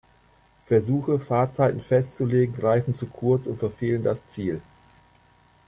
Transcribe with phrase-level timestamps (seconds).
[0.65, 4.59] Versuche, Fahrzeiten festzulegen, greifen zu kurz und verfehlen das Ziel.